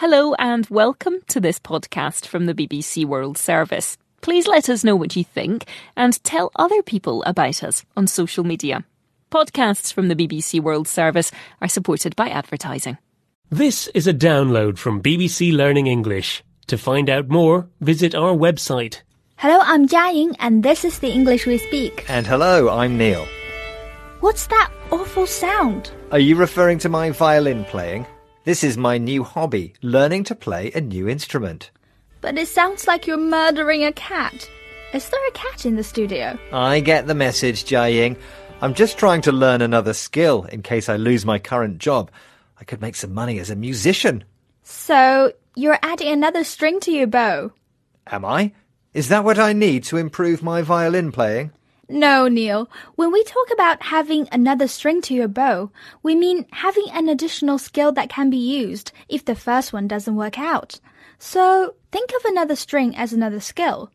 [0.00, 3.98] Hello and welcome to this podcast from the BBC World Service.
[4.22, 8.42] Please let us know what you think and tell other people about us on social
[8.42, 8.86] media.
[9.30, 12.96] Podcasts from the BBC World Service are supported by advertising.
[13.50, 16.42] This is a download from BBC Learning English.
[16.68, 19.02] To find out more, visit our website.
[19.36, 22.06] Hello, I'm Jiaying, and this is the English we speak.
[22.08, 23.26] And hello, I'm Neil.
[24.20, 25.90] What's that awful sound?
[26.10, 28.06] Are you referring to my violin playing?
[28.44, 31.70] This is my new hobby, learning to play a new instrument.
[32.22, 34.48] But it sounds like you're murdering a cat.
[34.94, 36.38] Is there a cat in the studio?
[36.50, 38.16] I get the message, Jia Ying.
[38.62, 42.10] I'm just trying to learn another skill in case I lose my current job.
[42.58, 44.24] I could make some money as a musician.
[44.62, 47.52] So, you're adding another string to your bow?
[48.06, 48.52] Am I?
[48.94, 51.52] Is that what I need to improve my violin playing?
[51.90, 52.70] No, Neil.
[52.94, 55.72] When we talk about having another string to your bow,
[56.04, 60.14] we mean having an additional skill that can be used if the first one doesn't
[60.14, 60.78] work out.
[61.18, 63.90] So think of another string as another skill.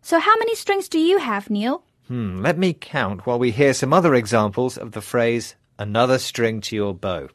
[0.00, 1.84] So how many strings do you have, Neil?
[2.08, 6.62] Hmm, let me count while we hear some other examples of the phrase another string
[6.62, 7.28] to your bow.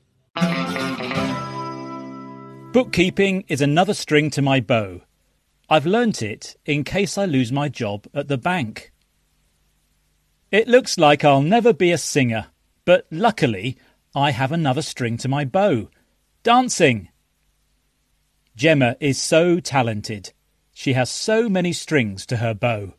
[2.73, 5.02] Bookkeeping is another string to my bow.
[5.69, 8.91] I've learnt it in case I lose my job at the bank.
[10.52, 12.47] It looks like I'll never be a singer,
[12.83, 13.78] but luckily
[14.16, 15.89] I have another string to my bow.
[16.42, 17.09] Dancing!
[18.55, 20.33] Gemma is so talented.
[20.73, 22.94] She has so many strings to her bow.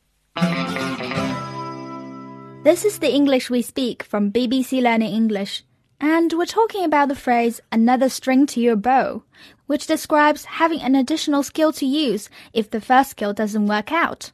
[2.63, 5.65] This is the English we speak from BBC Learning English,
[6.01, 9.25] and we're talking about the phrase another string to your bow,
[9.67, 14.31] which describes having an additional skill to use if the first skill doesn't work out.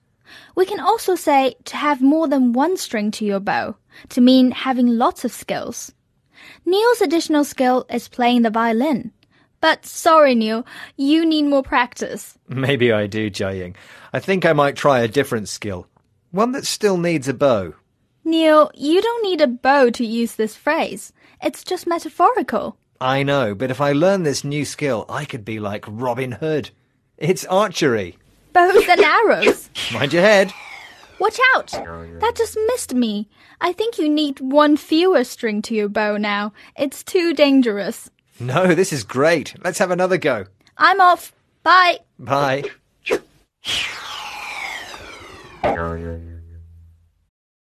[0.54, 3.76] We can also say to have more than one string to your bow,
[4.10, 5.92] to mean having lots of skills.
[6.64, 9.12] Neil's additional skill is playing the violin.
[9.60, 10.66] But sorry, Neil,
[10.96, 12.38] you need more practice.
[12.48, 13.76] Maybe I do, Jia Ying.
[14.12, 15.86] I think I might try a different skill.
[16.30, 17.74] One that still needs a bow.
[18.24, 21.12] Neil, you don't need a bow to use this phrase.
[21.42, 22.76] It's just metaphorical.
[23.00, 26.70] I know, but if I learn this new skill, I could be like Robin Hood.
[27.18, 28.18] It's archery.
[28.56, 29.68] Bows and arrows.
[29.92, 30.50] Mind your head.
[31.18, 31.72] Watch out!
[31.72, 33.28] That just missed me.
[33.60, 36.54] I think you need one fewer string to your bow now.
[36.74, 38.10] It's too dangerous.
[38.40, 39.54] No, this is great.
[39.62, 40.46] Let's have another go.
[40.78, 41.34] I'm off.
[41.64, 41.98] Bye.
[42.18, 42.64] Bye.